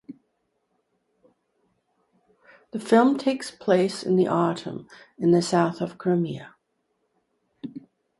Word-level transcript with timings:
The 2.71 2.79
film 2.79 3.19
takes 3.19 3.51
place 3.51 4.01
in 4.01 4.15
the 4.15 4.25
autumn 4.27 4.87
in 5.19 5.29
the 5.29 5.43
south 5.43 5.79
of 5.79 5.99
Crimea. 5.99 6.55